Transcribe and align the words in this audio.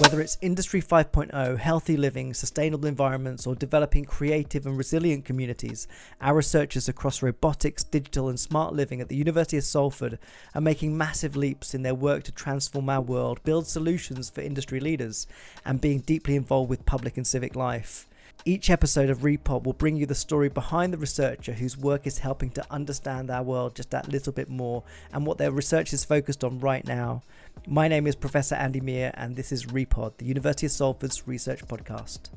Whether 0.00 0.22
it's 0.22 0.38
Industry 0.40 0.80
5.0, 0.80 1.58
healthy 1.58 1.94
living, 1.98 2.32
sustainable 2.32 2.88
environments, 2.88 3.46
or 3.46 3.54
developing 3.54 4.06
creative 4.06 4.64
and 4.64 4.78
resilient 4.78 5.26
communities, 5.26 5.86
our 6.22 6.36
researchers 6.36 6.88
across 6.88 7.20
robotics, 7.20 7.84
digital, 7.84 8.30
and 8.30 8.40
smart 8.40 8.72
living 8.72 9.02
at 9.02 9.10
the 9.10 9.16
University 9.16 9.58
of 9.58 9.64
Salford 9.64 10.18
are 10.54 10.62
making 10.62 10.96
massive 10.96 11.36
leaps 11.36 11.74
in 11.74 11.82
their 11.82 11.94
work 11.94 12.22
to 12.22 12.32
transform 12.32 12.88
our 12.88 13.02
world, 13.02 13.44
build 13.44 13.66
solutions 13.66 14.30
for 14.30 14.40
industry 14.40 14.80
leaders, 14.80 15.26
and 15.66 15.82
being 15.82 16.00
deeply 16.00 16.34
involved 16.34 16.70
with 16.70 16.86
public 16.86 17.18
and 17.18 17.26
civic 17.26 17.54
life. 17.54 18.08
Each 18.46 18.70
episode 18.70 19.10
of 19.10 19.18
Repod 19.18 19.64
will 19.64 19.74
bring 19.74 19.96
you 19.96 20.06
the 20.06 20.14
story 20.14 20.48
behind 20.48 20.94
the 20.94 20.98
researcher 20.98 21.52
whose 21.52 21.76
work 21.76 22.06
is 22.06 22.20
helping 22.20 22.48
to 22.52 22.64
understand 22.70 23.30
our 23.30 23.42
world 23.42 23.74
just 23.74 23.90
that 23.90 24.08
little 24.08 24.32
bit 24.32 24.48
more 24.48 24.82
and 25.12 25.26
what 25.26 25.36
their 25.36 25.50
research 25.50 25.92
is 25.92 26.06
focused 26.06 26.42
on 26.42 26.58
right 26.58 26.86
now. 26.86 27.22
My 27.66 27.88
name 27.88 28.06
is 28.06 28.16
Professor 28.16 28.54
Andy 28.54 28.80
Miah, 28.80 29.12
and 29.14 29.36
this 29.36 29.52
is 29.52 29.66
Repod, 29.66 30.16
the 30.16 30.24
University 30.24 30.66
of 30.66 30.72
Salford's 30.72 31.28
research 31.28 31.66
podcast. 31.66 32.30